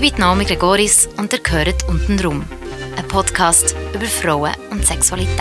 [0.00, 2.44] Ich bin Naomi Gregoris und ihr gehört «Unten rum»,
[2.96, 5.36] ein Podcast über Frauen und Sexualität.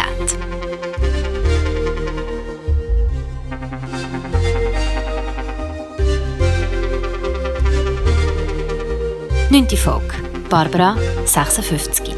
[9.51, 10.15] Neunte Folge.
[10.49, 12.15] Barbara, 56.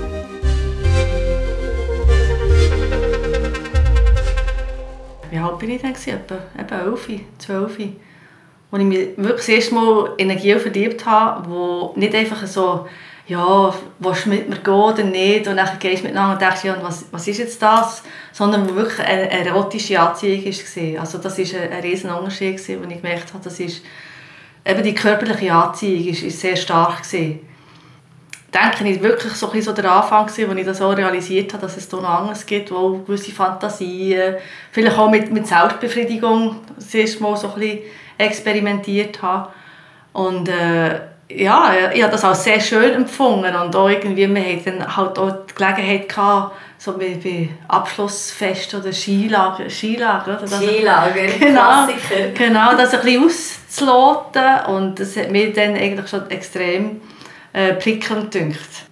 [5.29, 5.93] Wie alt bin ich denn?
[6.57, 7.77] Etwa 11, 12
[8.71, 12.87] wo ich mich wirklich das erste Mal Energie verliebt habe, wo nicht einfach so,
[13.27, 15.47] ja, du mit mir gehen oder nicht?
[15.47, 18.03] Und dann gehst du miteinander und denkst, ja, was, was ist jetzt das?
[18.31, 21.01] Sondern wo wirklich eine, erotische Anziehung war.
[21.01, 23.83] Also das war ein, ein riesen Unterschied, wo ich gemerkt habe, das ist,
[24.65, 27.39] eben die körperliche Anziehung ist, ist sehr stark gewesen.
[28.53, 31.77] denke ich wirklich so, ein so der Anfang wo ich das auch realisiert habe, dass
[31.77, 34.35] es da noch anderes gibt, wo gewisse Fantasien,
[34.71, 37.79] vielleicht auch mit, mit Selbstbefriedigung das erste Mal so ein bisschen
[38.19, 39.49] experimentiert habe.
[40.13, 40.99] Und äh,
[41.31, 45.17] ja, ich habe das auch sehr schön empfunden und auch irgendwie, wir hatten dann halt
[45.19, 50.47] auch die Gelegenheit gehabt, so wie bei Abschlussfest oder Skilager, Skilager, oder?
[50.47, 52.29] Das, Skilager, genau, Klassiker.
[52.33, 57.01] Genau, das ein bisschen auszuloten und das hat mir dann eigentlich schon extrem
[57.53, 58.85] äh, prickelnd gedacht.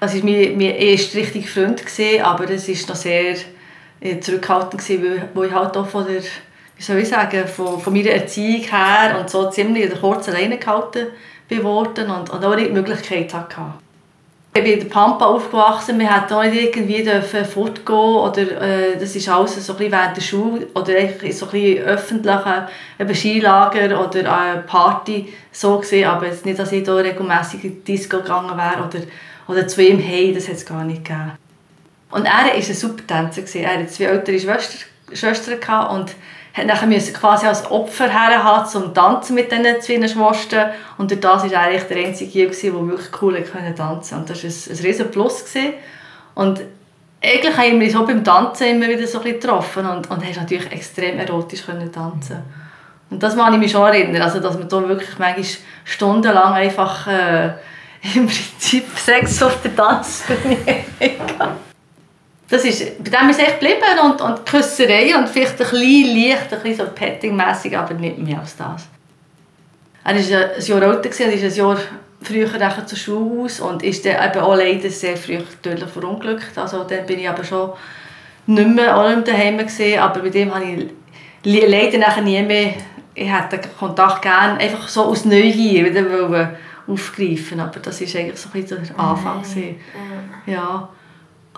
[0.00, 3.36] Das war mein, mein erster richtiger Freund, gewesen, aber es war noch sehr
[4.00, 6.22] äh, zurückhaltend, gewesen, weil, weil ich halt auch von der
[6.76, 10.32] wie soll ich sagen, von, von meiner Erziehung her und so ziemlich in der kurzen
[10.32, 11.06] Leine gehalten
[11.62, 13.60] worden und, und auch die Möglichkeit hatte.
[14.56, 19.16] Ich bin in der Pampa aufgewachsen, wir durften auch nicht irgendwie fortgehen oder äh, das
[19.16, 22.68] ist alles so ein bisschen während der Schule oder in so ein bisschen öffentlichen
[23.00, 27.84] eben Skilager oder äh, Party so gesehen, aber jetzt nicht, dass ich da regelmässig in
[27.84, 29.00] die Disco gegangen wäre oder,
[29.48, 31.32] oder zu ihm hey, das hat es gar nicht gegeben.
[32.12, 34.80] Und er war ein super Tänzer, er hatte zwei ältere Schwestern,
[35.12, 36.14] Schwestern und
[36.56, 40.70] hat musste quasi als Opfer herhaben zum Tanzen mit diesen zwei Schwestern.
[40.98, 43.42] Und durch das war eigentlich der einzige, der wirklich cool
[43.76, 44.14] tanzen konnte.
[44.14, 45.44] Und das war ein, ein riesen Plus.
[45.44, 45.74] Gewesen.
[46.36, 46.60] Und
[47.24, 50.36] eigentlich haben wir auch beim Tanzen immer wieder so ein bisschen getroffen und, und hast
[50.36, 52.42] natürlich extrem erotisch können tanzen
[53.10, 55.46] Und das kann ich mich schon erinnern, also dass man da wirklich manchmal
[55.84, 57.46] stundenlang einfach äh,
[58.14, 60.84] im Prinzip Sex auf der Tanzbühne
[62.48, 66.16] das ist, bei dem ist es echt geblieben und, und Küsserei und vielleicht ein bisschen
[66.16, 68.86] leicht, ein bisschen so petting aber nicht mehr als das.
[70.04, 71.78] Er war ein Jahr älter und ist ein Jahr
[72.20, 76.56] früher zur Schule aus und ist dann eben auch leider sehr früh tödlich verunglückt.
[76.56, 77.72] Also dann bin ich aber schon
[78.46, 80.90] nicht mehr, auch nicht daheim gewesen, aber bei dem habe ich
[81.44, 82.74] leider nachher nie mehr,
[83.14, 86.52] ich hätte Kontakt gerne einfach so aus Neugier wieder
[86.86, 89.38] aufgreifen aber das war eigentlich so ein bisschen der Anfang.
[89.38, 89.76] Mhm.
[90.52, 90.88] Ja.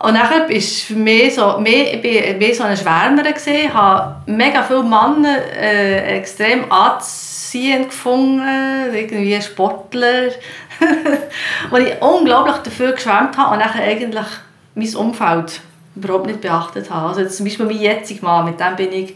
[0.00, 4.62] Und dann ist für mich so, mehr, ich mehr so eine Schwärmerin, ich habe mega
[4.62, 10.32] viele Männer äh, extrem anziehend gefunden, irgendwie Sportler,
[11.70, 14.26] wo ich unglaublich dafür geschwärmt habe und dann eigentlich
[14.74, 15.62] mein Umfeld
[15.94, 17.08] überhaupt nicht beachtet habe.
[17.08, 19.14] Also zum Beispiel mein jetziger Mann, mit dem bin ich,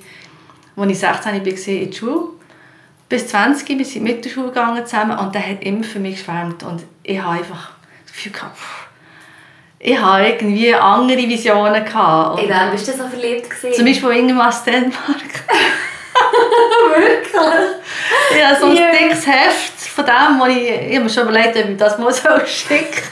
[0.76, 2.22] als ich 16 war, in die Schule.
[3.10, 6.16] Bis 20 wir sind mit der Schule gegangen zusammen und der hat immer für mich
[6.16, 7.72] geschwärmt und ich habe einfach
[8.06, 8.56] das Gefühl gehabt,
[9.82, 11.82] ich hatte irgendwie andere Visionen.
[11.84, 12.42] Gehabt.
[12.42, 13.48] In wen bist du so verliebt?
[13.48, 13.74] Gewesen?
[13.74, 14.92] Zum Beispiel irgendwas Dänemark.
[16.96, 17.32] Wirklich?
[18.38, 18.92] Ja, so ein yeah.
[18.92, 22.12] dickes Heft von dem, wo ich, ich habe mir schon überlegt, ob ich das mal
[22.12, 23.04] so schicke.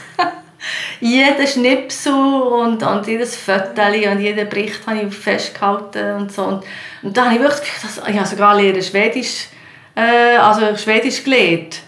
[0.99, 3.81] Jeden Schnipsel und, und jedes Foto
[4.11, 6.43] und jeden Bericht habe ich festgehalten und so.
[6.43, 6.63] Und,
[7.01, 9.47] und da habe ich wirklich gedacht, ich habe sogar lernen Schwedisch,
[9.95, 11.79] äh, also Schwedisch gelernt,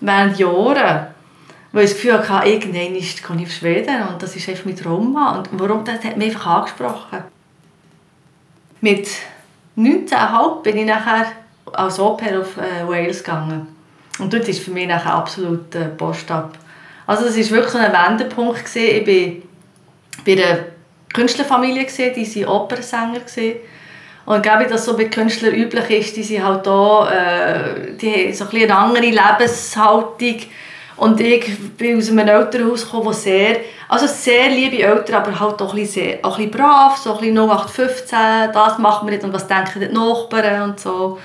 [0.00, 1.09] während Jahren.
[1.72, 4.76] Weil ich das Gefühl hatte, irgendwann kann ich auf Schweden und das ist einfach mein
[4.76, 5.14] Traum.
[5.14, 7.18] Und warum, das hat mich einfach angesprochen.
[8.80, 9.08] Mit
[9.76, 11.26] 19,5 bin ich nachher
[11.72, 13.68] als Oper auf äh, Wales gegangen.
[14.18, 16.58] Und dort war für mich nachher absolut äh, Post ab.
[17.06, 18.64] Also das war wirklich so ein Wendepunkt.
[18.64, 19.06] Gewesen.
[19.06, 20.58] Ich war bei einer
[21.12, 23.20] Künstlerfamilie, gewesen, die waren Opernsänger.
[23.20, 23.56] Gewesen.
[24.26, 28.34] Und glaube dass so bei Künstlern üblich ist, die sind halt da, äh, die haben
[28.34, 30.36] so ein eine andere Lebenshaltung
[31.00, 33.56] und ich bin aus einem Elternhaus gekommen, wo sehr,
[33.88, 37.20] also sehr liebe Eltern, aber halt auch ein bisschen, auch ein bisschen brav, so ein
[37.20, 38.18] bisschen 0815,
[38.52, 41.18] das macht man nicht und was denken die Nachbarn und so.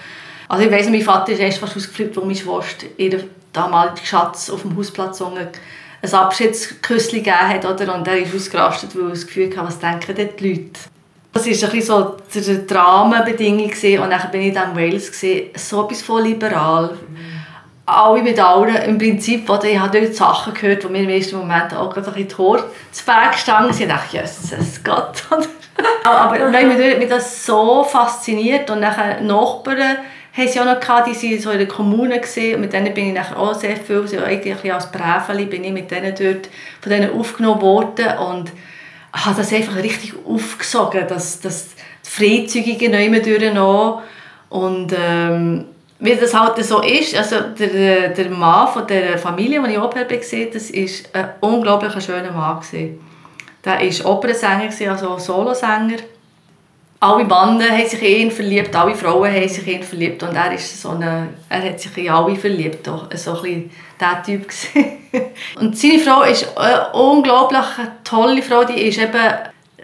[0.48, 4.50] Also ich weiss, mein Vater ist erst fast ausgeflippt, wo meine Schwester ihre damalige Schatz
[4.50, 7.66] auf dem Hausplatz ein Abschiedsküsschen gegeben hat.
[7.66, 7.96] Oder?
[7.96, 10.80] Und er ist ausgerastet, weil er das Gefühl hatte, was denken die Leute?
[11.34, 13.72] Das war ein so die Dramenbedingung.
[14.04, 15.12] Und dann bin ich in Wales.
[15.56, 16.92] So etwas von liberal.
[17.10, 17.35] Mhm.
[17.86, 18.40] Alle mit.
[18.88, 22.08] Im Prinzip, oder, ich habe dort Sachen gehört, die mir im ersten Moment auch gerade
[22.08, 23.90] ein bisschen Tor zu Berg gestanden sind.
[23.90, 25.24] Ich dachte, Jesus Gott.
[26.04, 29.98] Aber wenn mich das so fasziniert und nachher Nachbarn
[30.36, 33.08] haben sie auch noch gehabt, die waren so in der Kommune gesehen mit denen bin
[33.08, 36.50] ich nachher auch sehr viel, also eigentlich als Präfeli bin ich mit denen dort
[36.82, 38.52] von denen aufgenommen worden und
[39.14, 41.70] habe das einfach richtig aufgesogen, dass das
[42.04, 44.02] Freizügige nicht mehr durchgenommen
[44.50, 45.66] und ähm,
[46.06, 50.06] wie das halt so ist, also der, der Mann von der Familie, die ich Oper
[50.06, 52.60] gesehen das war ein unglaublich schöner Mann.
[52.60, 53.00] Gewesen.
[53.64, 55.98] Der war Opernsänger, also Solosänger
[57.00, 60.36] alle Männer haben sich in ihn verliebt, alle Frauen haben sich in ihn verliebt und
[60.36, 64.24] er ist so eine, er hat sich in alle verliebt, auch so ein bisschen der
[64.24, 64.48] Typ
[65.60, 67.66] Und seine Frau ist eine unglaublich
[68.04, 69.34] tolle Frau, die ist eben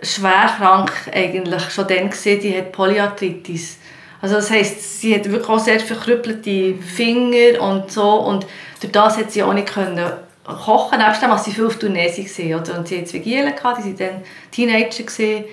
[0.02, 3.78] schwer krank eigentlich schon dann gewesen, die hat Polyarthritis.
[4.22, 8.46] Also das heisst, sie hat wirklich auch sehr verkrüppelte Finger und so und
[8.80, 10.12] durch das hat sie auch nicht können
[10.44, 12.78] kochen, nebst dem, sie viel auf Tournee war.
[12.78, 15.04] Und sie hatte zwei Gielen, die waren dann Teenager.
[15.04, 15.46] Gewesen.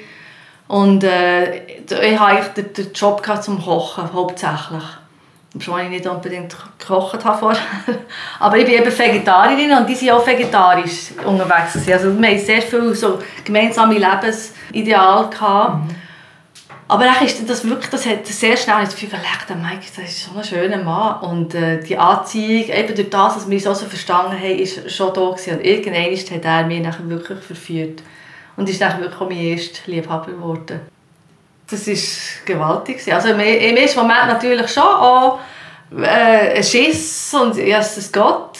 [0.69, 4.83] Und äh, ich hatte den, den Job zum Kochen, hauptsächlich.
[5.55, 7.63] Obwohl ich nicht unbedingt gekocht habe vorher.
[8.39, 11.75] Aber ich bin eben Vegetarierin und die waren auch vegetarisch unterwegs.
[11.91, 15.27] Also wir hatten sehr viele so gemeinsame Lebensideale.
[15.27, 16.08] Mhm.
[16.91, 20.25] Aber dann ist das wirklich, das hat sehr schnell das Gefühl, der Mike, das ist
[20.25, 21.21] so ein schöner Mann.
[21.21, 25.13] Und äh, die Anziehung, eben durch das, was wir auch so verstanden haben, ist schon
[25.13, 25.59] da gewesen.
[25.59, 28.03] Und irgendwann hat er mich nachher wirklich verführt.
[28.57, 30.81] Und ist dann wirklich mein erster Liebhaber geworden.
[31.71, 31.95] Das war
[32.47, 33.13] gewaltig.
[33.13, 35.41] Also im ersten Moment natürlich schon auch
[35.95, 38.57] äh, ein Schiss und Jesus Gott.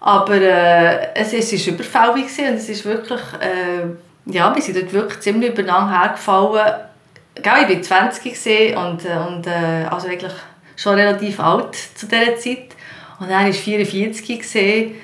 [0.00, 4.92] Aber äh, es, es war überfällig und es ist wirklich, äh, ja, wir sind dort
[4.92, 6.87] wirklich ziemlich übereinander hergefallen.
[7.42, 10.32] Gell, ich war 20 und, äh, und äh, also eigentlich
[10.76, 12.76] schon relativ alt zu dieser Zeit.
[13.18, 14.94] Und er war 44.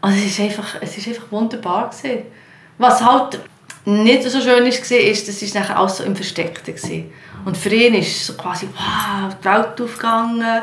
[0.00, 1.90] Also es war einfach, es einfach wunderbar.
[1.90, 2.22] Gewesen.
[2.78, 3.40] Was halt
[3.84, 7.12] nicht so schön war, ist, das war nachher alles so im Versteckten.
[7.44, 10.62] Und für ihn ist so quasi wow, die Welt aufgegangen.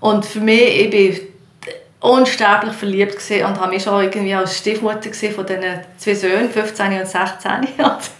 [0.00, 1.22] Und für mich, ich
[2.00, 7.00] war unsterblich verliebt und habe mich schon irgendwie als Stiefmutter von diesen zwei Söhnen, 15
[7.00, 7.50] und 16.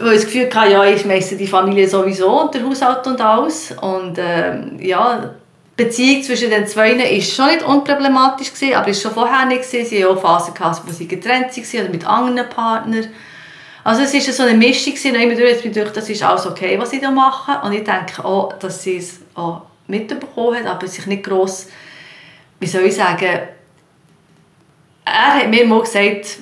[0.00, 3.20] Weil ich das Gefühl hatte, ja, ich schmeiße die Familie sowieso und der Haushalt und
[3.20, 3.72] alles.
[3.80, 5.30] Und ähm, ja,
[5.78, 9.64] die Beziehung zwischen den zwei war schon nicht unproblematisch, aber es war schon vorher nicht.
[9.64, 10.54] Sie hatten auch Phasen,
[10.86, 13.08] wo sie getrennt waren oder mit anderen Partnern.
[13.84, 16.90] Also es war so eine Mischung, und immer durch, durch, das ist alles okay, was
[16.90, 17.56] sie da machen.
[17.62, 21.68] Und ich denke auch, dass sie es auch mitbekommen hat, aber sich nicht gross,
[22.58, 23.40] wie soll ich sagen,
[25.04, 26.38] er hat mir mal gesagt,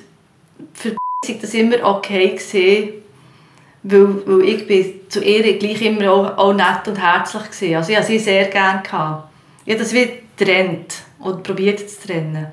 [0.75, 3.03] für war das immer okay gewesen,
[3.91, 7.79] weil, weil ich bin zu ihr gleich immer auch, auch nett und herzlich war.
[7.79, 8.83] Also ich hatte sie sehr gerne.
[8.83, 9.29] Gehabt.
[9.65, 12.53] Ich habe das wie getrennt und probiert zu trennen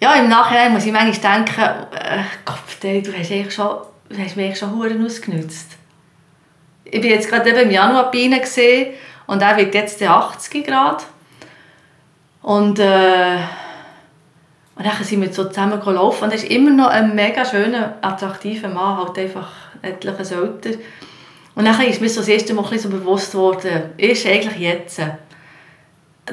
[0.00, 3.76] ja, im Nachhinein muss ich manchmal denken, äh, Gott, du hast, eigentlich schon,
[4.08, 5.72] du hast mich schon Huren ausgenutzt.
[6.84, 8.40] Ich bin jetzt gerade im Januar bei ihnen
[9.26, 11.04] und er wird jetzt 80 Grad.
[12.42, 13.36] Und, äh,
[14.74, 17.98] und dann sind wir so zusammen gelaufen und er ist immer noch ein mega schöner,
[18.00, 20.70] attraktiver Mann, halt einfach etliches älter.
[21.54, 25.00] Und dann ist mir so das erste Mal so bewusst geworden, ist eigentlich jetzt,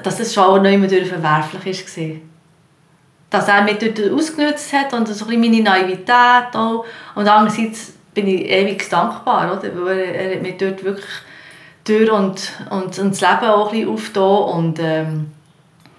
[0.03, 2.17] dass das schon nicht mehr verwerflich war
[3.29, 6.85] dass er mich dort ausgenutzt hat und so ein meine Naivität auch.
[7.15, 9.85] Und andererseits bin ich ewig dankbar, oder?
[9.85, 11.05] weil er, er mich dort wirklich
[11.83, 15.31] durch und, und, und das Leben auch ein bisschen und ähm,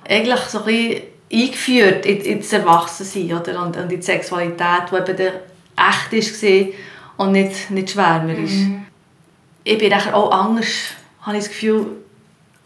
[0.08, 1.02] eigentlich so ein bisschen
[1.32, 3.62] eingeführt in, in das Erwachsensein oder?
[3.62, 5.32] Und, und in die Sexualität, die eben
[5.76, 6.66] echt war
[7.18, 8.52] und nicht, nicht schwärmerisch.
[8.52, 8.86] Mhm.
[9.64, 10.66] Ich bin nachher auch anders,
[11.20, 11.86] habe ich das Gefühl,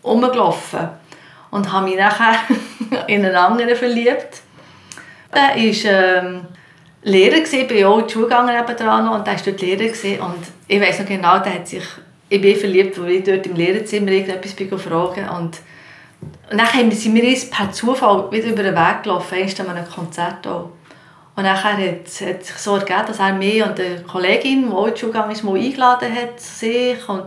[0.04, 0.88] rumgelaufen
[1.50, 2.36] und habe mich nachher
[3.08, 4.42] in einen anderen verliebt
[5.32, 6.42] er war ähm,
[7.02, 9.84] Lehrer, gewesen, bin auch in die Schule gegangen nebenan und er war dort Lehrer.
[9.84, 10.20] Gewesen.
[10.20, 11.84] Und ich weiß noch genau, der hat sich,
[12.28, 15.58] ich bin verliebt, weil ich dort im Lehrerzimmer irgendetwas bin fragen und
[16.50, 19.88] und dann sind wir uns per Zufall wieder über den Weg gelaufen, erst an einem
[19.88, 20.70] Konzert auch.
[21.34, 24.86] Und dann hat es sich so ergeben, dass er mich und eine Kollegin, die auch
[24.86, 27.08] in die Schule ist, mal eingeladen hat zu sich.
[27.08, 27.24] Und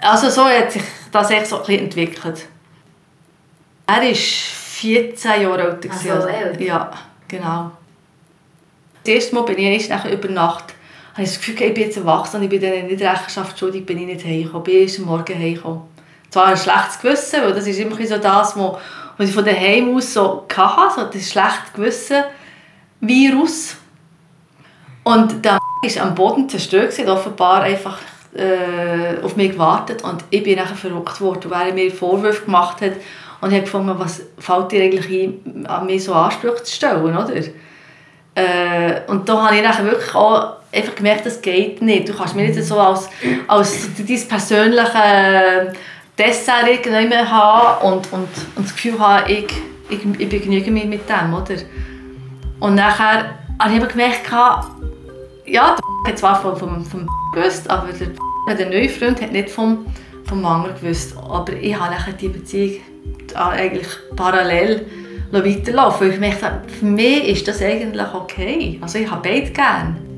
[0.00, 2.46] also so hat sich das echt so ein bisschen entwickelt.
[3.86, 5.90] Er war 14 Jahre alt.
[5.90, 6.60] Also alt?
[6.60, 6.90] Ja.
[7.28, 7.72] Genau.
[9.04, 10.74] Das erste Mal bin ich erst über Nacht
[11.12, 13.84] habe ich das Gefühl, ich bin jetzt erwachsen und ich bin denen nicht Rechenschaft schuldig,
[13.84, 14.66] bin ich nicht heimgekommen.
[14.66, 15.82] Ich bin erst am Morgen heimgekommen.
[16.30, 20.14] zwar ein schlechtes Gewissen, weil das ist immer so das, was ich von daheim aus
[20.14, 22.24] so hatte, so das schlechte Gewissen
[23.00, 23.76] Virus.
[25.04, 27.98] Und der ist am Boden zerstört, offenbar einfach
[28.34, 32.80] äh, auf mich gewartet und ich bin nachher verrückt worden, weil er mir Vorwürfe gemacht
[32.80, 32.92] hat
[33.40, 37.02] und ich habe gefunden, was fällt dir eigentlich ein, an mir so Ansprüche zu stellen,
[37.02, 37.34] oder?
[38.34, 42.08] Äh, und da habe ich nachher wirklich auch einfach gemerkt, das geht nicht.
[42.08, 43.08] Du kannst mir nicht so als,
[43.48, 45.72] als dein persönliche
[46.16, 49.46] Dessert irgendwie haben und, und, und das Gefühl haben, ich,
[49.88, 51.56] ich, ich begnüge mich mit dem, oder?
[52.60, 54.30] Und nachher habe ich gemerkt,
[55.46, 59.50] ja, der hat zwar vom, vom, vom gewusst, aber der, der neue Freund hat nicht
[59.50, 59.86] vom,
[60.24, 61.16] vom Mangel gewusst.
[61.16, 62.80] Aber ich habe nachher die Beziehung
[63.34, 64.86] eigentlich parallel
[65.32, 66.06] weiterlaufen.
[66.06, 68.78] Weil ich merkte, für mich ist das eigentlich okay.
[68.80, 70.09] Also ich habe beide gerne.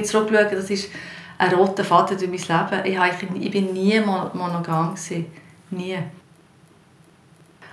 [0.00, 0.90] Ich zurückschaue, das ist
[1.38, 2.84] ein roter Faden durch mein Leben.
[2.84, 4.94] Ich, ich bin nie monogam.
[5.70, 5.98] Nie.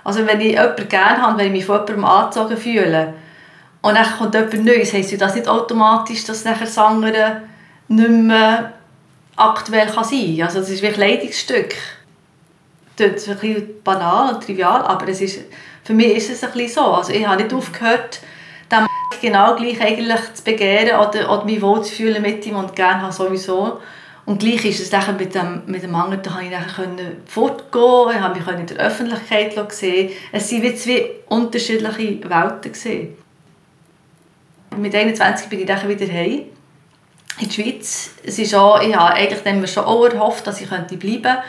[0.03, 3.13] Also wenn ich jemanden gerne habe, wenn ich mich von jemandem angezogen fühle
[3.81, 7.41] und dann kommt jemand Neues, heisst das nicht automatisch, dass nachher das andere
[7.89, 8.73] nicht mehr
[9.35, 10.47] aktuell kann sein kann.
[10.47, 11.75] Also das ist wie ein Leidungsstück.
[12.95, 15.41] Das ist ein banal und trivial, aber es ist,
[15.83, 16.91] für mich ist es ein bisschen so.
[16.93, 18.21] Also ich habe nicht aufgehört,
[18.71, 18.85] den
[19.21, 23.01] genau gleich eigentlich zu begehren oder, oder mich wohl zu fühlen mit ihm und gerne
[23.01, 23.79] habe sowieso.
[24.25, 28.21] Und gleich ist es dann mit dem, mit dem Mangel, da konnte ich dann fortgehen,
[28.21, 30.11] habe mich in der Öffentlichkeit sehen.
[30.33, 32.73] Es waren wie zwei unterschiedliche Welten.
[32.73, 33.15] Gewesen.
[34.75, 36.43] Mit 21 bin ich dann wieder heim
[37.39, 38.11] in die Schweiz.
[38.23, 41.43] Es ist auch, ich habe eigentlich dann schon auch erhofft, dass ich bleiben könnte.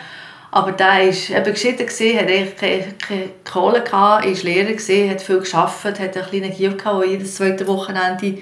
[0.50, 6.00] Aber der war eben geschieden, eigentlich keine, Kohle, gehabt, war Lehrer, gewesen, hat viel gearbeitet,
[6.00, 8.38] hat einen kleinen Gio, der jedes zweite Wochenende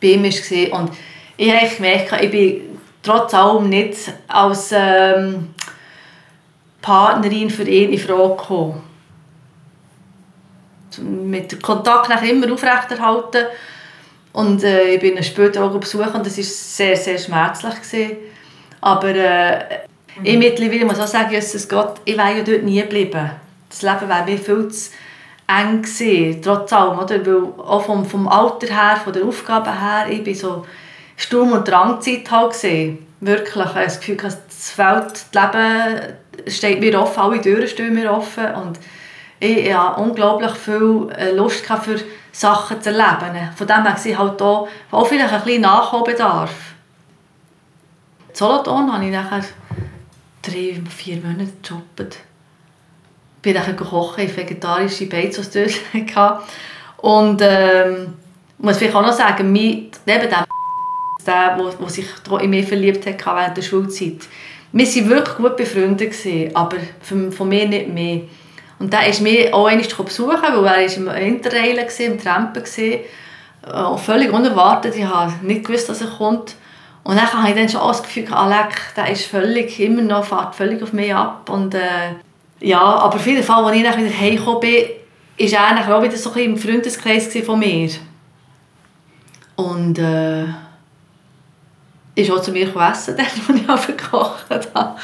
[0.00, 0.80] bei ihm war.
[0.80, 0.92] Und
[1.36, 5.50] ich habe gemerkt, ich bin trotz allem nicht als ähm,
[6.80, 8.82] Partnerin für ihn in Frage gekommen.
[10.98, 13.46] Mit dem Kontakt nach immer aufrechterhalten.
[14.32, 17.74] Und äh, ich bin später auch besuchen und das war sehr, sehr schmerzlich.
[17.74, 18.16] Gewesen.
[18.80, 19.64] Aber äh,
[20.18, 20.24] mhm.
[20.24, 23.30] ich mittlerweile muss auch sagen, Jesus Gott, ich wäre ja dort nie geblieben.
[23.68, 24.90] Das Leben wäre mir viel zu
[25.46, 26.98] eng gewesen, trotz allem.
[26.98, 27.24] Oder?
[27.24, 30.66] Weil auch vom, vom Alter her, von der Aufgabe her, ich bin so
[31.16, 32.54] Sturm- und Drangzeit halt.
[33.20, 33.66] Wirklich.
[33.66, 36.16] Ich das Gefühl, das Feld, das Leben
[36.48, 38.46] steht mir offen, alle Türen stehen mir offen.
[38.54, 38.78] Und
[39.38, 41.96] ich hatte unglaublich viel äh, Lust für
[42.32, 43.50] Sachen zu erleben.
[43.54, 46.52] Von dem her ich halt auch, auch vielleicht ein bisschen Nachholbedarf.
[48.32, 49.44] Solothurn habe ich nachher
[50.42, 52.16] drei, vier Monate gejobbt.
[53.36, 55.72] Ich bin dann gekocht, ich vegetarische Beizos dort.
[56.98, 58.14] Und ähm,
[58.58, 60.44] muss vielleicht auch noch sagen, neben dem
[61.26, 62.06] der, wo, sich
[62.40, 64.28] in mich verliebt hat während der Schulzeit.
[64.72, 66.14] Wir waren wirklich gut befreundet,
[66.54, 68.22] aber von mir nicht mehr.
[68.78, 73.94] Und der ist mich auch einmal besuchen, weil er im Interrail war, im Trampen war.
[73.94, 74.96] Äh, völlig unerwartet.
[74.96, 76.56] Ich habe nicht gewusst, dass er kommt.
[77.04, 80.54] Und dann habe ich dann schon das Gefühl, Alec, der ist völlig, immer noch, fährt
[80.54, 81.48] völlig auf mich ab.
[81.50, 82.14] Und, äh,
[82.60, 84.84] ja, aber auf jeden Fall, als ich dann wieder heimgekommen bin,
[85.52, 87.90] war er auch wieder so ein im Freundeskreis von mir.
[89.56, 90.44] Und äh,
[92.14, 94.96] ist auch zu mir essen, dann, als ich gekocht habe.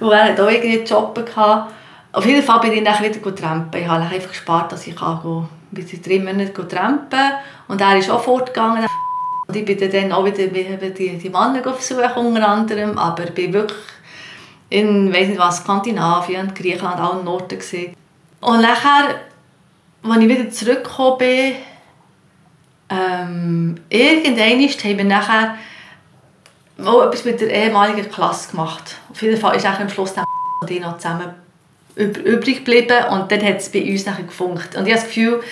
[0.00, 1.72] Und er hat auch irgendwie Job gehabt.
[2.12, 3.80] Auf jeden Fall bin ich dann wieder trampen.
[3.80, 7.32] Ich habe einfach gespart, dass ich kann bis in drei Monate trampen
[7.68, 8.86] Und er ist auch fortgegangen.
[9.48, 12.98] Und ich bin dann auch wieder die, die Männer besuchen, unter anderem.
[12.98, 13.78] Aber ich bin wirklich
[14.68, 17.58] in weiss nicht was, Skandinavien, Griechenland, auch im Norden.
[17.58, 17.94] Gewesen.
[18.42, 19.20] Und nachher,
[20.02, 21.54] als ich wieder zurückgekommen bin,
[22.90, 25.54] ähm, irgendwann haben wir nachher
[26.84, 28.96] auch etwas mit der ehemaligen Klasse gemacht.
[29.10, 30.24] Auf jeden Fall ist am Schluss dann
[30.68, 31.34] die noch zusammen
[31.96, 34.76] übrig geblieben und dann hat es bei uns nachher gefunkt.
[34.76, 35.42] Und ich habe das Gefühl,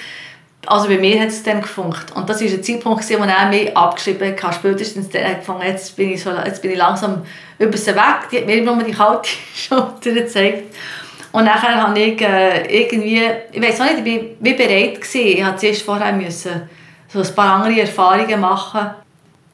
[0.67, 2.13] also bei mir hat es dann gefunkt.
[2.15, 4.55] Und das war ein Zeitpunkt, wo er mich abgeschrieben hat.
[4.55, 7.23] Spätestens dann hat gefunden, jetzt bin ich, so, jetzt bin ich langsam
[7.59, 8.29] über sie weg.
[8.31, 10.75] Die hat mir immer die kalte Schulter gezeigt.
[11.33, 15.01] Und nachher habe ich äh, irgendwie, ich weiß auch nicht, ich war wie bereit.
[15.01, 15.27] Gewesen.
[15.27, 16.69] Ich musste zuerst vorher müssen
[17.09, 18.91] so ein paar andere Erfahrungen machen.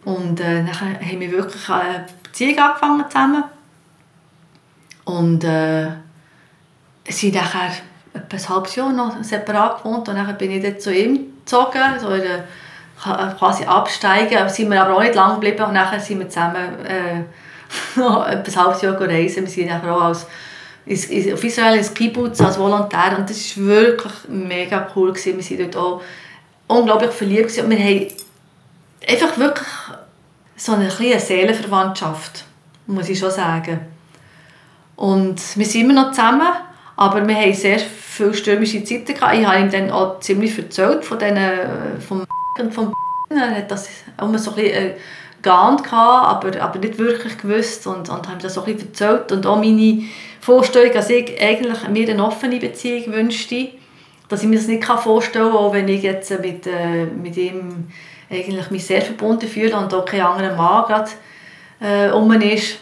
[0.04, 3.44] Und äh, dann haben wir wirklich eine Beziehung angefangen zusammen.
[5.04, 5.88] Und äh,
[7.08, 7.72] sind nachher
[8.14, 11.98] etwa ein halbes Jahr noch separat gewohnt und dann bin ich dann zu ihm gezogen,
[12.00, 12.44] so in der,
[13.38, 14.48] quasi absteigen.
[14.48, 17.22] Sind wir aber auch nicht lange geblieben und nachher sind wir zusammen äh,
[17.98, 19.44] noch etwa ein halbes Jahr reisen.
[19.44, 20.26] Wir sind nachher auch als
[20.84, 25.12] auf Israel ins Kibbutz als Volontär und das war wirklich mega cool.
[25.12, 25.38] Gewesen.
[25.38, 26.02] Wir waren dort auch
[26.66, 27.64] unglaublich verliebt gewesen.
[27.64, 28.06] und wir haben
[29.08, 29.68] einfach wirklich
[30.56, 32.44] so eine kleine Seelenverwandtschaft,
[32.86, 33.80] muss ich schon sagen.
[34.96, 36.52] Und wir sind immer noch zusammen,
[37.02, 39.34] aber wir haben sehr viele stürmische Zeiten gehabt.
[39.36, 42.24] Ich habe ihm dann auch ziemlich erzählt von denen, vom
[42.60, 42.94] und vom
[43.30, 43.88] er hat das
[44.20, 44.94] immer so ein bisschen äh,
[45.42, 49.44] geahnt, aber, aber nicht wirklich gewusst und, und haben das so ein bisschen erzählt und
[49.46, 50.04] auch meine
[50.40, 53.68] Vorstellung, dass ich eigentlich mir eine offene Beziehung wünschte,
[54.28, 57.88] dass ich mir das nicht vorstellen kann, auch wenn ich jetzt mit, äh, mit ihm
[58.30, 61.10] eigentlich mich sehr verbunden fühle und auch kein anderer Mann gerade
[61.80, 62.78] äh, um ist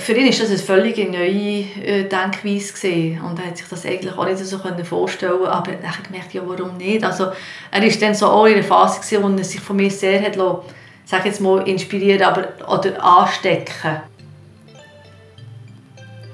[0.00, 3.20] für ihn ist das eine völlig neue äh, Denkweise gewesen.
[3.20, 6.40] und er hat sich das eigentlich auch nicht so vorstellen aber er hat gemerkt, ja
[6.44, 7.04] warum nicht.
[7.04, 7.26] Also
[7.70, 10.22] er war dann so auch in einer Phase gewesen, wo er sich von mir sehr
[10.22, 10.60] hat lassen,
[11.04, 14.00] sag jetzt mal inspirieren, aber oder anstecken.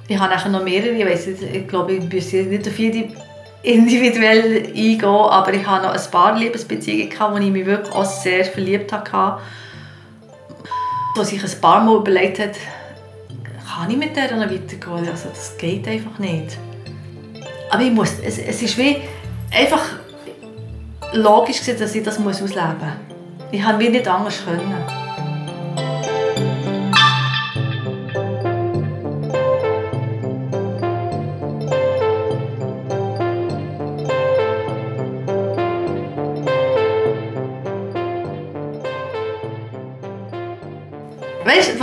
[0.06, 3.08] Ich habe nachher noch mehrere, ich weiß ich glaube, ich muss nicht auf jede
[3.64, 8.04] individuell eingehen, aber ich habe noch ein paar Liebesbeziehungen gehabt, wo ich mich wirklich auch
[8.04, 9.40] sehr verliebt habe,
[11.16, 12.54] wo sich ein paar Mal überlegt hat,
[13.74, 15.08] kann ich mit der noch weitergehen?
[15.10, 16.58] Also das geht einfach nicht.
[17.70, 18.98] Aber ich muss, es, es ist wie
[19.50, 19.84] einfach
[21.12, 23.50] logisch, dass ich das ausleben muss.
[23.50, 25.03] Ich habe nicht anders können.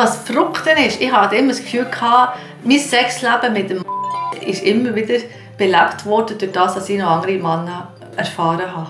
[0.02, 1.00] Was verrückt ist?
[1.00, 3.86] Ich hatte immer das Gefühl, gehabt, mein Sexleben mit dem
[4.46, 5.16] ist immer wieder
[5.58, 8.90] belebt worden, durch das, dass ich noch andere Männer erfahren habe.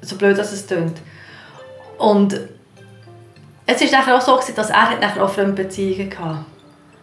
[0.00, 0.98] So blöd, dass es klingt.
[1.98, 2.40] Und
[3.66, 6.44] es war auch so, dass er nachher auch Fremdbeziehungen hatte.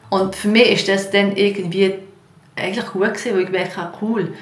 [0.09, 1.93] Und für mich war das dann irgendwie
[2.55, 4.33] eigentlich gut, gewesen, weil ich gemerkt habe, cool,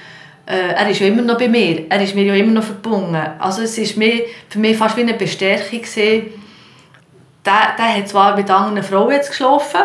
[0.46, 3.18] äh, er ist ja immer noch bei mir, er ist mir ja immer noch verbunden.
[3.38, 4.12] Also es war
[4.50, 6.37] für mich fast wie eine Bestärkung, gewesen,
[7.48, 9.82] der, der hat zwar mit anderen Frauen jetzt geschlafen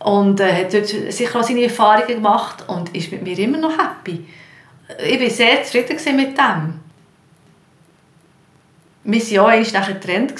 [0.00, 3.72] und äh, hat dort sicher auch seine Erfahrungen gemacht und ist mit mir immer noch
[3.72, 4.26] happy.
[5.04, 6.80] Ich war sehr zufrieden mit dem.
[9.04, 10.34] Wir waren ja einmal nachher getrennt.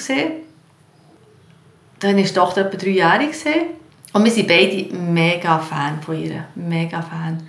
[1.99, 3.29] Dann war die Tochter etwa drei Jahre.
[4.13, 6.45] Und wir sind beide mega Fan von ihr.
[6.55, 7.41] Mega Fan.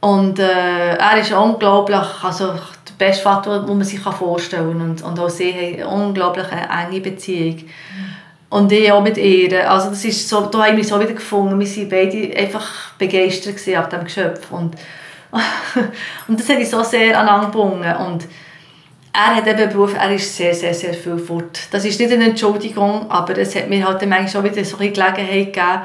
[0.00, 2.54] Und äh, er ist unglaublich, also
[2.98, 4.90] beste Vater, den man sich vorstellen kann.
[4.90, 7.64] Und, und auch sie haben eine unglaublich enge Beziehung.
[8.48, 9.70] Und ich auch mit ihr.
[9.70, 11.58] Also das ist so, da habe ich mich so wieder gefunden.
[11.58, 14.50] Wir waren beide einfach begeistert ab diesem Geschöpf.
[14.52, 14.76] Und,
[16.28, 17.92] und das hat ich so sehr aneinander gebunden.
[18.06, 18.26] Und
[19.12, 21.60] er hat eben Beruf, er ist sehr, sehr, sehr viel fort.
[21.70, 24.90] Das ist nicht eine Entschuldigung, aber es hat mir halt manchmal schon wieder so eine
[24.90, 25.82] Gelegenheit gegeben,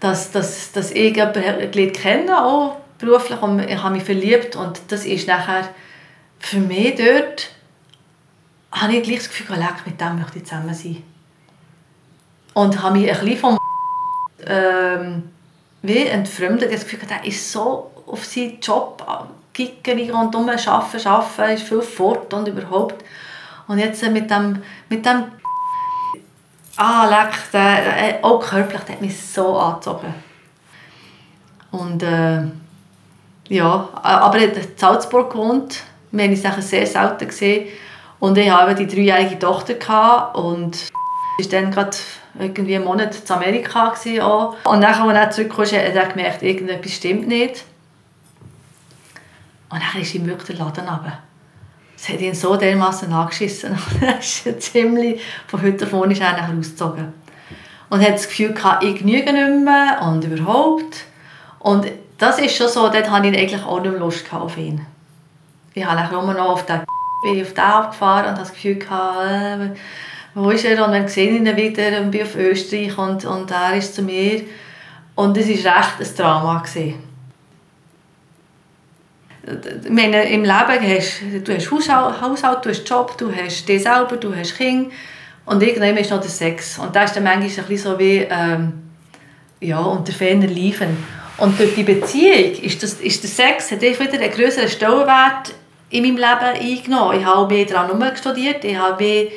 [0.00, 5.04] dass, dass, dass ich jemanden kenne, auch beruflich, und ich habe mich verliebt und das
[5.04, 5.68] ist nachher
[6.40, 7.50] für mich dort
[8.72, 11.02] habe ich gleich das Gefühl, leck, mit dem möchte ich zusammen sein.
[12.54, 13.58] Und habe mich ein bisschen vom
[14.46, 15.30] ähm,
[15.82, 16.72] wie entfremdet.
[16.72, 19.06] Das Gefühl, der ist so auf seinen Job
[19.54, 23.04] kickern und um arbeiten, arbeiten, ist viel fort und überhaupt.
[23.68, 25.24] Und jetzt mit dem, mit dem
[26.76, 30.14] ah, leck, der, auch körperlich, der hat mich so angezogen.
[31.70, 32.42] Und äh,
[33.48, 37.68] ja, aber er in Salzburg gewohnt wir haben uns sehr selten gesehen.
[38.18, 40.90] Und ich hatte die dreijährige Tochter gehabt und
[41.38, 41.96] war dann gerade
[42.38, 43.94] irgendwie einen Monat in Amerika.
[44.64, 47.64] Und dann, als er zurückkam, hat er gemerkt, irgendetwas stimmt nicht.
[49.70, 51.18] Und dann ist ihm wirklich der Laden runter.
[51.96, 53.78] Es hat ihn so dermaßen angeschissen.
[54.00, 57.12] er ist ziemlich von heute auf morgen ausgezogen.
[57.88, 61.04] Und hat das Gefühl, ich genüge nicht mehr und überhaupt.
[61.58, 61.86] Und
[62.18, 64.86] das ist schon so, dort hatte ich eigentlich auch nicht mehr Lust auf ihn
[65.74, 66.80] ich habe nur noch auf den,
[67.22, 69.78] bin auf den abgefahren und habe das Gefühl gehabt, äh,
[70.34, 70.84] wo ist er?
[70.84, 74.02] Und dann sehe ich ihn wieder und bin auf Österreich und, und er ist zu
[74.02, 74.42] mir.
[75.14, 76.58] Und es war recht ein Drama.
[76.58, 76.94] Gewesen.
[79.84, 83.82] Ich meine, im Leben hast du hast Haushalt, Haushalt, du hast Job, du hast dich
[83.82, 84.90] selber, du hast Kinder
[85.46, 86.78] und irgendwann ist noch der Sex.
[86.78, 88.72] Und das ist dann manchmal ein bisschen so wie ähm,
[89.60, 90.96] ja, unter ferner Liefen.
[91.38, 95.54] Und durch die Beziehung ist, das, ist der Sex hat wieder einen größeren Stellenwert
[95.90, 97.20] in meinem Leben eingenommen.
[97.20, 99.30] Ich habe mehr daran studiert, ich habe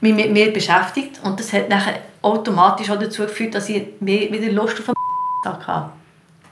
[0.00, 4.30] mich mit mir beschäftigt und das hat nachher automatisch auch dazu geführt, dass ich mehr
[4.30, 5.90] wieder Lust auf einen hatte.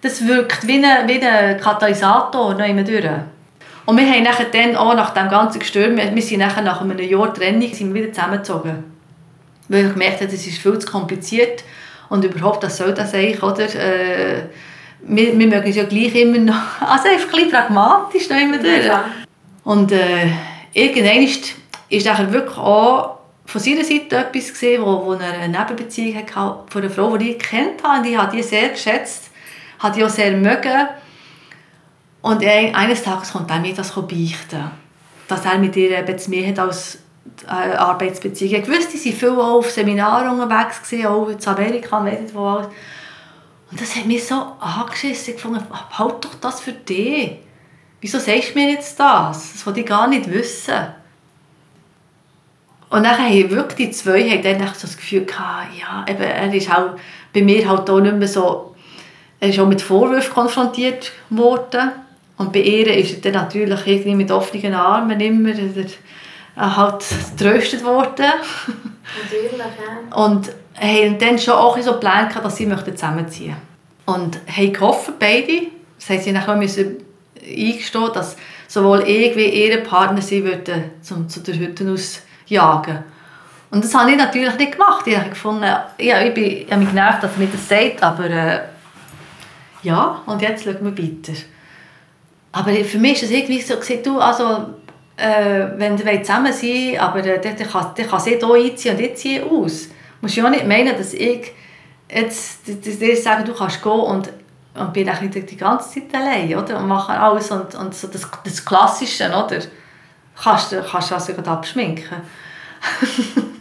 [0.01, 3.05] Das wirkt wie ein, wie ein Katalysator noch immer durch.
[3.85, 6.99] Und wir haben nachher dann auch nach dem ganzen Gestürm, wir sind nachher nach einem
[6.99, 8.85] Jahr Trennung sind wir wieder zusammengezogen.
[9.68, 11.64] Weil ich gemerkt habe, das ist viel zu kompliziert
[12.09, 13.64] Und überhaupt, das soll das eigentlich, oder?
[13.64, 14.42] Äh,
[15.01, 18.59] wir, wir mögen es ja gleich immer noch, also einfach ein bisschen pragmatisch noch immer
[18.59, 18.85] durch.
[18.85, 19.05] Ja.
[19.68, 20.31] Und äh,
[20.72, 21.54] irgendwann ist,
[21.90, 26.33] ist nachher wirklich auch von seiner Seite etwas gesehen, wo, wo er eine Nebenbeziehung hatte
[26.70, 27.98] von einer Frau, die ich kennt habe.
[28.00, 29.24] Und ich habe die sehr geschätzt,
[29.78, 30.88] habe die auch sehr mögen.
[32.22, 34.70] Und ein- eines Tages kommt er mir das beichten,
[35.28, 36.98] dass er mit ihr zu mir hat als
[37.46, 38.62] äh, Arbeitsbeziehung.
[38.62, 42.68] Ich wusste, sie waren viel auf Seminaren unterwegs, gewesen, auch in Amerika, nicht wo alles.
[43.70, 45.35] Und das hat mich so angeschissen.
[45.35, 45.61] Ich fand,
[45.98, 47.33] halt doch das für dich.
[48.01, 49.53] Wieso sagst du mir jetzt das?
[49.53, 50.75] Das wollte ich gar nicht wissen.
[52.91, 56.55] Und dann haben wirklich die zwei haben dann so das Gefühl gehabt, ja, eben, er
[56.55, 56.97] ist auch
[57.35, 58.75] bei mir halt auch nicht mehr so,
[59.41, 61.91] er ist auch mit Vorwürfen konfrontiert worden.
[62.39, 65.85] Und bei ihr ist er dann natürlich irgendwie mit offenen Armen immer er,
[66.57, 67.05] er halt
[67.37, 68.33] getröstet worden.
[69.23, 70.25] Natürlich, ja.
[70.25, 73.63] Und haben dann schon auch so geplant, gehabt, dass sie zusammenziehen möchten.
[74.07, 75.67] Und haben gehofft, beide,
[75.99, 77.08] das haben sie nachher müssen
[77.49, 83.05] eingestehen, dass sowohl ich wie ihre Partner sie würden zum, zu der Hütte ausjagen.
[83.71, 85.07] Und das habe ich natürlich nicht gemacht.
[85.07, 85.65] Ich habe gefunden,
[85.99, 88.61] ja, ich, bin, ich habe mich genervt, dass er mir das sagt, aber äh,
[89.83, 91.39] ja, und jetzt schauen wir weiter.
[92.53, 94.75] Aber für mich ist es irgendwie so, gewesen, du, also,
[95.17, 99.03] äh, wenn wir zusammen sein wollen, aber äh, dann, kann, kann sie hier einziehen und
[99.03, 99.89] ich ziehe aus.
[99.89, 101.53] Du musst ja auch nicht meinen, dass ich
[102.11, 104.31] jetzt dir sage, du kannst gehen und,
[104.79, 106.79] und bin dann die ganze Zeit allein, oder?
[106.79, 109.59] Und mache alles und, und so das, das Klassische, oder?
[110.43, 112.23] Kannst du kannst also gerade abschminken.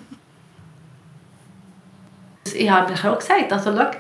[2.54, 3.92] ich habe mir auch gesagt, also schau,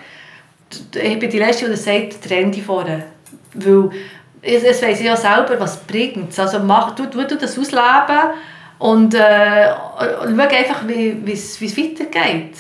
[0.93, 3.06] ich bin die Letzte, die sagt, trenn dich vorne.
[3.53, 3.89] Weil
[4.41, 8.32] es, es weiss ich ja selber, was bringt Also mach, du, du, du das ausleben
[8.80, 9.71] und, äh,
[10.27, 10.88] schau einfach,
[11.34, 12.56] es wie es weitergeht.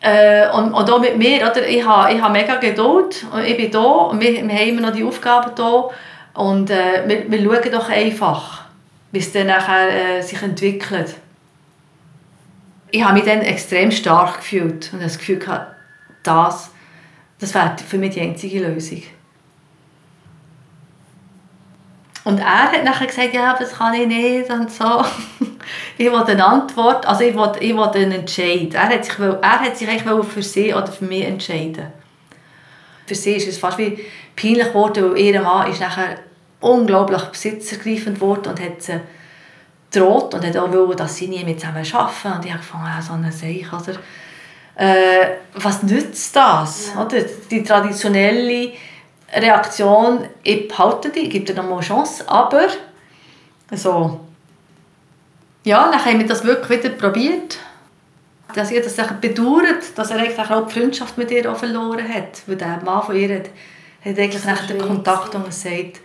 [0.00, 1.66] Äh, und, und auch mit mir, oder?
[1.66, 4.80] Ich habe ich habe mega Geduld und ich bin da und wir, wir haben immer
[4.80, 5.90] noch die Aufgaben da
[6.34, 8.64] und äh, wir, wir schauen doch einfach,
[9.12, 11.16] wie es dann nachher äh, sich entwickelt.
[12.90, 15.76] Ich habe mich dann extrem stark gefühlt und das Gefühl gehabt,
[16.22, 16.70] das,
[17.38, 19.02] das wäre für mich die einzige Lösung.
[22.24, 25.04] Und er hat nachher gesagt, ja, das kann ich nicht und so.
[25.98, 28.74] ich wollte eine Antwort, also ich wollte, ich wollte einen Entscheid.
[28.74, 31.86] Er hat sich, er hat sich eigentlich für sie oder für mich entscheiden.
[33.06, 33.98] Für sie ist es fast wie
[34.36, 36.18] peinlich geworden, weil ihr Mann ist nachher
[36.60, 39.00] unglaublich besitzergreifend geworden und hat sie
[39.90, 42.32] droht und hat auch wollen, dass sie nie mehr zusammen arbeiten.
[42.38, 43.98] Und ich habe gefunden, ja, so eine Seich, oder?
[44.76, 46.92] Äh, was nützt das?
[46.94, 47.04] Ja.
[47.04, 47.22] Oder?
[47.50, 48.72] Die traditionelle
[49.32, 52.66] Reaktion, ich behalte die, ich gebe dir noch mal eine Chance, aber
[53.72, 54.20] so.
[55.64, 57.58] Ja, dann haben wir das wirklich wieder probiert.
[58.54, 62.42] Dass ich das bedauert, dass er eigentlich auch die Freundschaft mit ihr auch verloren hat.
[62.46, 63.50] Weil der Mann von ihr hat,
[64.04, 65.44] hat eigentlich nachher den Kontakt gewesen.
[65.44, 66.00] untersagt.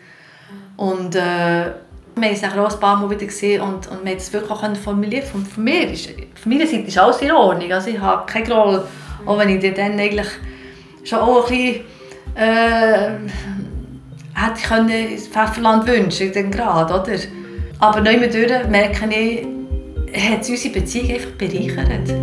[0.78, 1.72] Und äh,
[2.16, 4.32] wir haben es nachher auch ein paar Mal wieder gesehen und, und wir haben es
[4.32, 6.10] wirklich auch formulieren Und von mir ist,
[6.42, 7.72] von meiner Seite ist alles in Ordnung.
[7.72, 8.84] Also ich habe keine Groll,
[9.26, 10.28] auch wenn ich dir dann eigentlich
[11.04, 11.86] schon auch ein bisschen
[12.36, 13.12] äh,
[14.34, 17.18] hätte ich können Pfefferland wünschen, den Grad, oder?
[17.80, 18.34] Aber neu mit
[18.70, 19.48] merke ich,
[20.14, 22.14] hat es unsere Beziehung einfach bereichert.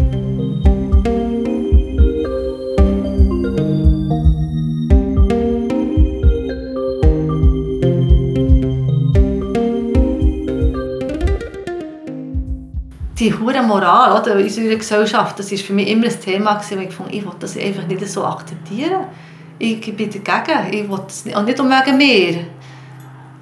[13.23, 16.83] die hure Moral oder, in unserer Gesellschaft, das ist für mich immer ein Thema gewesen,
[16.83, 19.05] ich fand, ich will das einfach nicht so akzeptieren.
[19.65, 20.75] Ich bin dagegen.
[20.75, 22.47] Ich will das nicht, und nicht um wegen mir.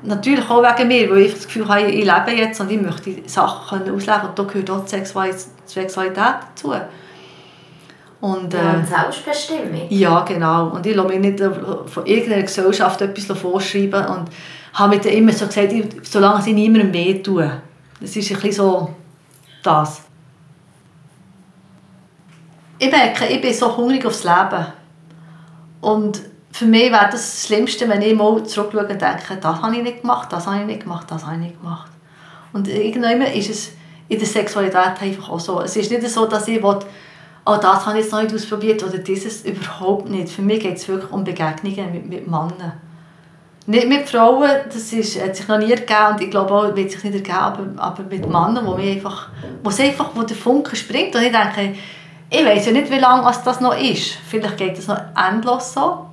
[0.02, 3.16] Natürlich auch wegen mir, weil ich das Gefühl habe, ich lebe jetzt und ich möchte
[3.26, 6.74] Sachen können ausleben und da gehört auch die Sexualität dazu.
[8.20, 9.86] Und, Ja, äh, Selbstbestimmung.
[9.88, 10.68] ja, genau.
[10.68, 14.28] Und ich lasse mich nicht von irgendeiner Gesellschaft etwas vorschreiben und
[14.74, 17.50] habe mir dann immer so gesagt, ich, solange sie niemandem wehtun.
[17.98, 18.90] Das ist ein bisschen so
[19.62, 20.02] das.
[22.78, 24.66] Ich merke, ich bin so hungrig aufs Leben.
[25.80, 26.20] Und
[26.52, 29.82] für mich wäre das das Schlimmste, wenn ich mal zurückschaue und denke, das habe ich
[29.82, 31.90] nicht gemacht, das habe ich nicht gemacht, das habe ich nicht gemacht.
[32.52, 33.72] Und irgendwann ist es
[34.08, 35.60] in der Sexualität einfach auch so.
[35.60, 36.78] Es ist nicht so, dass ich will,
[37.46, 40.28] oh, das habe ich jetzt noch nicht ausprobiert oder dieses überhaupt nicht.
[40.28, 42.72] Für mich geht es wirklich um Begegnungen mit, mit Männern.
[43.66, 46.90] Nicht mit Frauen, das ist, hat sich noch nie ergeben und ich glaube auch, wird
[46.90, 47.34] sich nicht ergeben,
[47.78, 49.28] aber, aber mit Männern, wo, einfach,
[49.62, 51.76] wo, einfach, wo der Funke springt und ich denke,
[52.30, 54.12] ich weiß ja nicht, wie lange das noch ist.
[54.28, 56.06] Vielleicht geht es noch endlos so.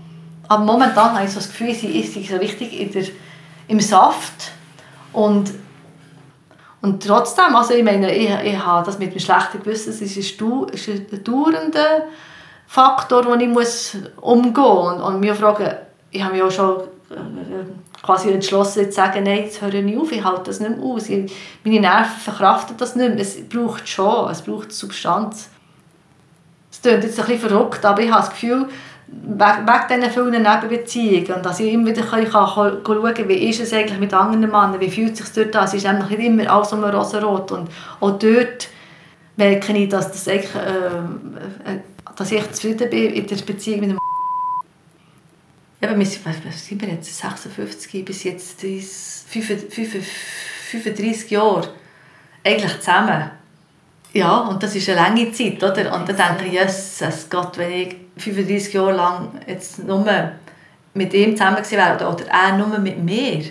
[0.47, 3.05] Aber momentan habe ich so das Gefühl, sie ist so richtig in der,
[3.67, 4.51] im Saft.
[5.13, 5.51] Und,
[6.81, 10.41] Und trotzdem, also ich meine, ich, ich habe das mit dem schlechten Gewissen, es ist
[10.41, 12.03] ein, ist ein dauernder
[12.67, 14.93] Faktor, den ich muss umgehen muss.
[14.93, 15.75] Und, und mich fragen,
[16.11, 20.11] ich habe mich auch schon äh, quasi entschlossen, zu sagen, nein, jetzt höre ich auf,
[20.11, 21.09] ich halte das nicht mehr aus.
[21.09, 21.31] Ich,
[21.63, 23.19] meine Nerven verkraften das nicht mehr.
[23.19, 25.49] Es braucht schon, es braucht Substanz.
[26.77, 28.67] Es klingt jetzt ein bisschen verrückt, aber ich habe das Gefühl,
[29.07, 33.99] wegen diesen vielen Nebenbeziehungen dass ich immer wieder kann, kann schauen wie ist es eigentlich
[33.99, 36.73] mit anderen Männern, wie fühlt es sich dort an, es ist nämlich nicht immer alles
[36.73, 37.69] um rosarot und
[38.01, 38.67] auch dort
[39.37, 41.79] merke ich, dass, das eigentlich, äh, äh
[42.15, 43.99] dass ich zufrieden bin in der Beziehung mit dem
[45.79, 51.69] ja, wir sind, was sind wir jetzt, 56 bis jetzt 35 Jahre
[52.43, 53.29] eigentlich zusammen.
[54.17, 55.93] Ja, und das ist eine lange Zeit, oder?
[55.93, 60.03] Und dann denke ich, Jesus Gott, wenn ich 35 Jahre lang jetzt nur
[60.95, 63.43] mit ihm zusammen gewesen wäre oder, er nur mit mir,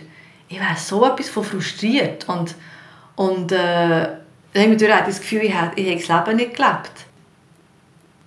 [0.49, 2.29] ich wäre so etwas von frustriert.
[2.29, 2.57] Und,
[3.15, 4.09] und äh,
[4.55, 7.07] dann habe ich das Gefühl, ich habe, ich habe das Leben nicht gelebt.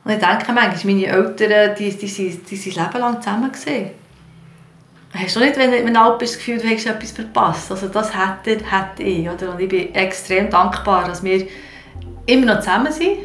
[0.05, 3.91] Und ich denke manchmal, meine Eltern, die, die, die, Leben lang zusammen gewesen.
[5.13, 7.69] Hast du nicht, wenn du alt bist, das Gefühl, du hättest etwas verpasst?
[7.69, 9.29] Also das hätte, hätte ich.
[9.29, 9.51] Oder?
[9.51, 11.45] Und ich bin extrem dankbar, dass wir
[12.29, 13.17] immer noch zusammen sind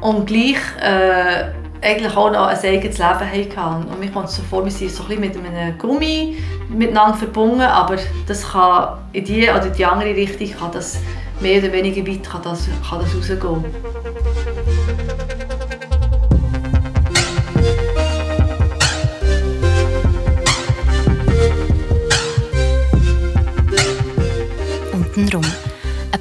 [0.00, 3.88] und gleich äh, eigentlich auch noch ein eigenes Leben hatten.
[3.88, 6.38] Und mir kommt es so vor, wir sind so ein mit einem Gummi
[6.68, 10.98] miteinander verbunden, aber das kann in die oder die andere Richtung kann das
[11.40, 13.64] mehr oder weniger weit kann das, kann das rausgehen.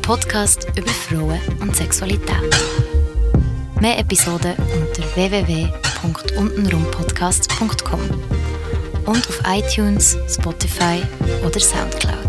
[0.03, 2.55] Podcast über Frauen und Sexualität.
[3.79, 8.01] Mehr Episoden unter www.untenrumpodcast.com
[9.05, 11.01] und auf iTunes, Spotify
[11.45, 12.22] oder Soundcloud.